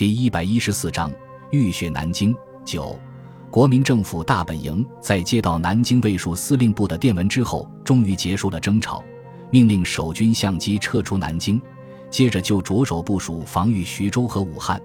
[0.00, 1.12] 第一百一十四章
[1.50, 2.34] 浴血南京。
[2.64, 2.98] 九，
[3.50, 9.04] 国民政府大本营在接到南京卫戍司令部的电文之后，终于结束了争吵，
[9.50, 11.60] 命令守军相机撤出南京，
[12.08, 14.80] 接着就着手部署防御徐州和武汉，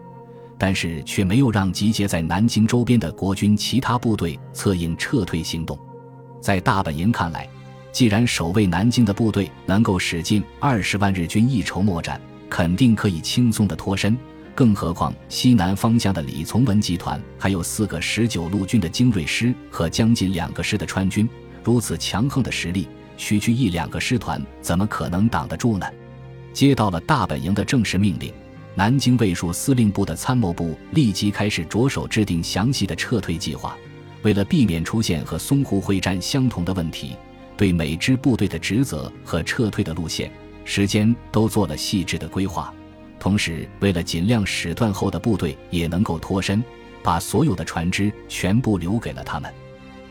[0.58, 5.80] 但是却没有让集结在南京周边的国军其他部队策应撤退行动。
[6.42, 7.48] 在大本营看来，
[7.90, 12.20] 既然守卫南京的部队能够使尽二十万日军一筹莫展。
[12.48, 14.16] 肯定可以轻松的脱身，
[14.56, 21.28] 更何况西南方向的李从文集团还有四个十九路军的精锐师和将近两个师的川军，
[21.62, 22.88] 如此强横的实力，
[23.18, 25.86] 区区一两个师团怎么可能挡得住呢？
[26.54, 28.34] 接到了大本营的正式命令，
[28.76, 33.76] 南京卫戍司令部的参谋部立即开始着手制定详细的撤退计划。
[34.22, 37.16] 为了避免出现和淞沪会战相同的问题，
[37.58, 40.32] 对每支部队的职责和撤退的路线。
[40.64, 42.74] 时间都做了细致的规划，
[43.20, 46.64] 同时为了尽量使断后的部队也能够脱身，
[47.04, 49.52] 把所有的船只全部留给了他们。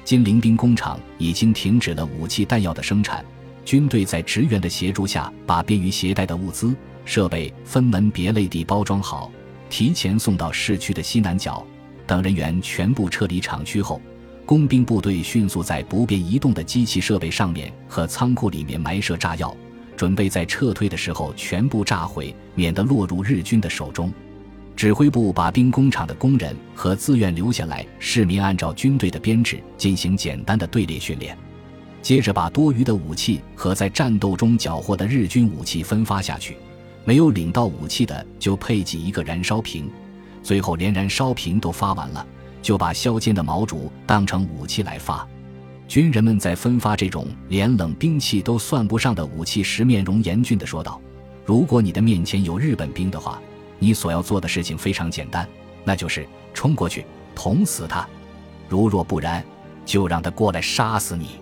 [0.05, 3.25] 金陵兵工厂已经停止了武器弹药的生产，
[3.65, 9.31] 军队在职员的协助下，把便于携带的物资设备分门别类地包装好，
[9.71, 11.67] 提前送到市区的西南角。
[12.07, 14.01] 等人员全部撤离厂区后，
[14.45, 19.57] 工兵部队迅速在不便移动的机器设备上面和仓库里面埋设炸药。
[19.97, 24.13] 准备在撤退的时候全部炸毁，免得落入日军的手中。
[24.77, 31.39] 指挥部把兵工厂的工人和自愿留下来市民按照军队的编制进行简单的队列训练，
[32.03, 36.57] 接着把多余的武器和在战斗中缴获的日军武器分发下去。
[37.05, 39.89] 没有领到武器的就配给一个燃烧瓶，
[40.43, 42.27] 最后连燃烧瓶都发完了，
[42.61, 45.25] 就把削尖的毛竹当成武器来发。
[45.87, 51.01] 军人们在分发这种连冷兵器都算不上的武器时，面容严峻地说道
[51.45, 53.41] ：“如果你的面前有日本兵的话，
[53.79, 55.47] 你所要做的事情非常简单，
[55.85, 57.05] 那就是冲过去
[57.35, 58.07] 捅死他；
[58.69, 59.45] 如若不然，
[59.85, 61.41] 就让他过来杀死你。”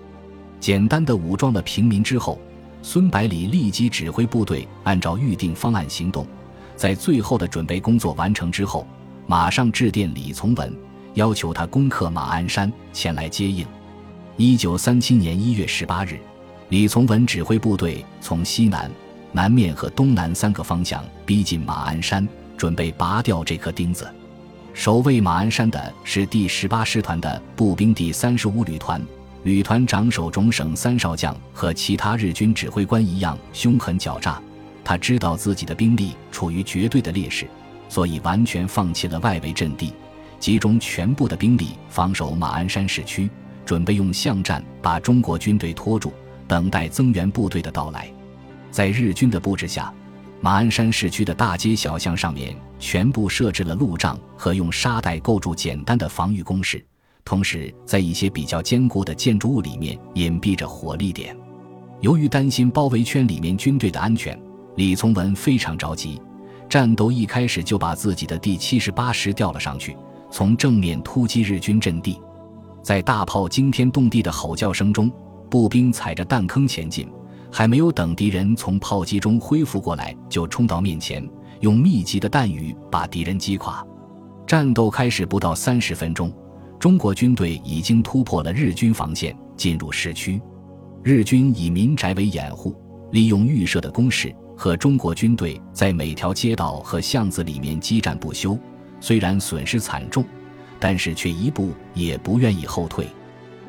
[0.58, 2.40] 简单的武装了平民之后，
[2.83, 6.27] 孙百里立即指挥部队按照预定方案行动。
[6.77, 8.86] 在最后的准备工作完成之后，
[9.27, 10.77] 马上致电李从文，
[11.14, 13.64] 要求他攻克马鞍山，前来接应。
[14.38, 16.18] 一九三七年一月十八日，
[16.70, 18.90] 李从文指挥部队从西南、
[19.30, 22.26] 南面和东南三个方向逼近马鞍山，
[22.56, 24.10] 准备拔掉这颗钉子。
[24.72, 29.02] 守卫马鞍山的是第十八师团的步兵第三十五旅团，
[29.44, 34.40] 旅团长手中省三少将和其他日军指挥官一样凶狠狡诈。
[34.82, 37.46] 他知道自己的兵力处于绝对的劣势，
[37.90, 39.92] 所以完全放弃了外围阵地，
[40.40, 43.28] 集中全部的兵力防守马鞍山市区。
[43.64, 46.12] 准备用巷战把中国军队拖住，
[46.46, 48.12] 等待增援部队的到来。
[48.70, 49.92] 在日军的布置下，
[50.40, 56.84] 马鞍山市区的大街小巷上面全部设置了路障和用沙袋构筑简单的防御工事，
[57.24, 61.36] 同时在一些比较坚固的建筑物里面隐蔽着火力点。
[62.00, 64.36] 由于担心包围圈里面军队的安全，
[64.74, 66.20] 李从文非常着急。
[66.68, 69.96] 战斗一开始就把自己的第七十八师调了上去，
[70.30, 72.18] 从正面突击日军阵地。
[72.82, 75.10] 在大炮惊天动地的吼叫声中，
[75.48, 77.08] 步兵踩着弹坑前进，
[77.50, 81.26] 还没有等敌人从炮击中恢复过来，就冲到面前，
[81.60, 83.86] 用密集的弹雨把敌人击垮。
[84.46, 86.32] 战斗开始不到三十分钟，
[86.78, 90.40] 中国军队已经突破了日军防线，进入市区。
[91.04, 92.74] 日军以民宅为掩护，
[93.12, 98.58] 利用预设的工事和中国军队在每条街道和巷子里面激战不休，
[99.00, 100.24] 虽然损失惨重。
[100.82, 103.06] 但是却一步也不愿意后退。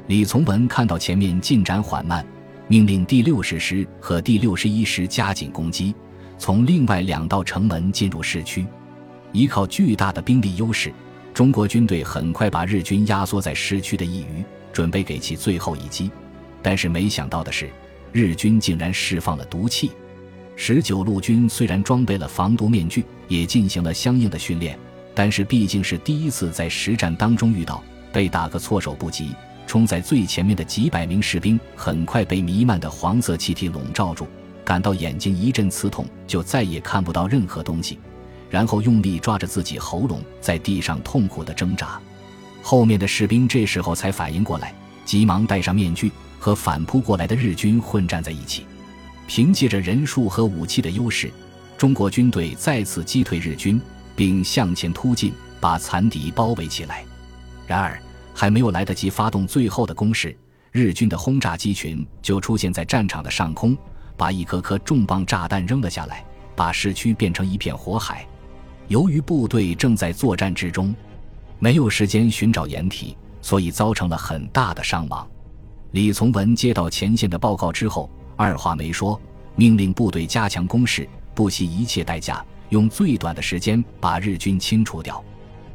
[0.07, 2.25] 李从文看到前面进展缓慢，
[2.67, 5.93] 命令第六十师和第六十一师加紧攻击，
[6.39, 8.65] 从另外两道城门进入市区。
[9.31, 10.91] 依靠巨大的兵力优势，
[11.35, 14.43] 中国军队很快把日军压缩在市区的一隅，
[14.73, 16.09] 准备给其最后一击。
[16.63, 17.69] 但是没想到的是，
[18.11, 19.91] 日军竟然释放了毒气。
[20.55, 24.79] 十九路军虽然装备了防毒面具，也进行了相应的训练。
[25.15, 29.35] 但是毕竟是第一次在实战当中遇到，被打个措手不及。
[29.65, 34.27] 冲在最前面的几百名士兵很快被弥漫的黄色气体笼罩住，
[34.63, 37.97] 感到眼睛一阵刺痛，就再也看不到任何东西。
[38.49, 41.99] 然后用力抓着自己喉咙，在地上痛苦的挣扎。
[42.61, 44.75] 后面的士兵这时候才反应过来，
[45.05, 48.65] 急忙戴上面具，和反扑过来的日军混战在一起。
[49.25, 51.31] 凭借着人数和武器的优势，
[51.77, 53.81] 中国军队再次击退日军。
[54.15, 57.03] 并向前突进，把残敌包围起来。
[57.65, 57.99] 然而，
[58.33, 60.35] 还没有来得及发动最后的攻势，
[60.71, 63.77] 日军的轰炸机群就出现在战场的上空，
[64.17, 66.25] 把一颗颗重磅炸弹扔了下来，
[66.55, 68.25] 把市区变成一片火海。
[68.87, 70.93] 由于部队正在作战之中，
[71.59, 75.27] 没有时间寻找掩体，所以造成了很大的伤亡。
[75.91, 79.19] 李从文接到前线的报告之后，二话没说，
[79.55, 82.43] 命令部队加强攻势，不惜一切代价，
[82.73, 85.23] 用最短的时间把日军清除掉。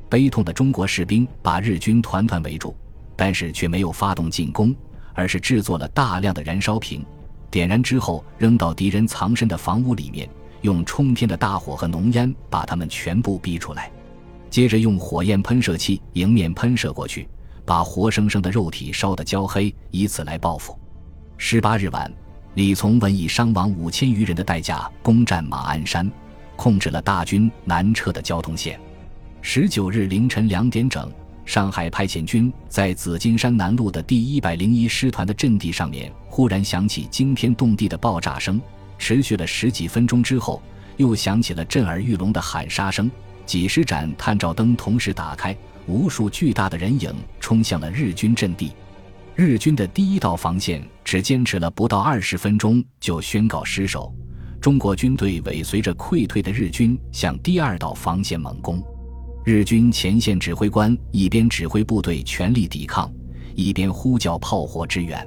[0.08, 2.74] 悲痛的中国士兵把日军团团围住，
[3.14, 4.74] 但是却没有发动进攻，
[5.14, 7.06] 而是制作了大量的燃烧瓶，
[7.52, 10.28] 点燃之后扔到敌人藏身的房屋里面，
[10.62, 13.92] 用冲天的大火和浓烟把他们全部逼出来，
[14.50, 17.28] 接着用火焰喷射器迎面喷射过去，
[17.64, 20.76] 把活生生的肉体烧得焦黑，以此来报复。
[21.36, 22.12] 十八日晚，
[22.54, 26.10] 李从文以伤亡五千余人的代价攻占马鞍山，
[26.58, 28.78] 控制了大军南撤的交通线。
[29.40, 31.08] 十九日凌晨两点整，
[31.44, 38.60] 上海派遣军在紫金山南路的第一百零一师团的阵地上面，忽然响起惊天动地的爆炸声，
[38.98, 40.60] 持续了十几分钟之后，
[40.96, 43.08] 又响起了震耳欲聋的喊杀声。
[43.46, 45.56] 几十盏探照灯同时打开，
[45.86, 48.72] 无数巨大的人影冲向了日军阵地。
[49.36, 54.12] 日军的第一道防线只坚持了不到二十分钟就宣告失守，
[54.60, 58.82] 中国军队尾随着溃退的日军向第二道防线猛攻。
[59.44, 63.10] 日军前线指挥官一边指挥部队全力抵抗，
[63.54, 65.26] 一边呼叫炮火支援。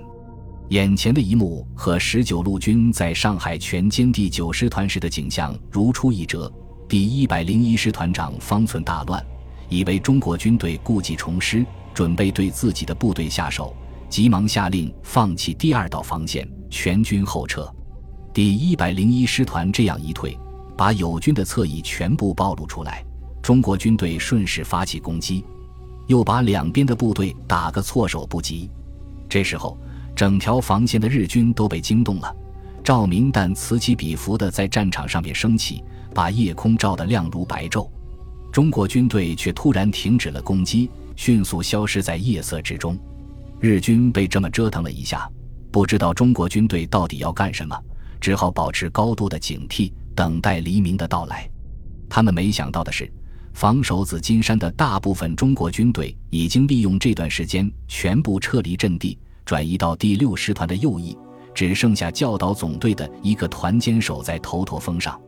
[0.70, 6.52] 眼前的一幕和十九路军在上海全歼第九师团时的景象如出一辙。
[6.88, 9.26] 第一百零一师团长方寸大乱，
[9.70, 13.74] 以为中国军队故技重施，准备对自己的部队下手，
[14.10, 17.74] 急忙下令放弃第二道防线，全军后撤。
[18.34, 20.38] 第一百零一师团这样一退，
[20.78, 23.04] 把友军的侧翼全部暴露出来。
[23.42, 25.44] 中国军队顺势发起攻击，
[26.08, 28.70] 又把两边的部队打个措手不及。
[29.28, 29.78] 这时候，
[30.16, 32.34] 整条防线的日军都被惊动了，
[32.82, 35.84] 照明弹此起彼伏地在战场上面升起，
[36.14, 37.90] 把夜空照得亮如白昼。
[38.50, 42.98] 中国军队却突然停止了攻击，迅速消失在夜色之中。
[43.60, 45.30] 日军被这么折腾了一下，
[45.70, 47.78] 不知道中国军队到底要干什么，
[48.22, 51.50] 只好保持高度的警惕，等待黎明的到来。
[52.08, 53.12] 他们没想到的是。
[53.54, 61.18] 防守紫金山的大部分中国军队已经利用这段时间全部撤离阵地，转移到第六师团的右翼，
[61.54, 65.20] 只剩下教导总队的一个团坚守在头陀峰上。